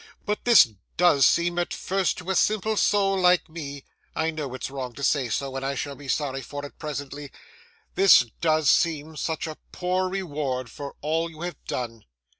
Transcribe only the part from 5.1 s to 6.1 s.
so, and I shall be